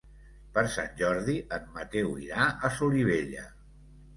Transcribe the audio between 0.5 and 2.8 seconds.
Per Sant Jordi en Mateu irà a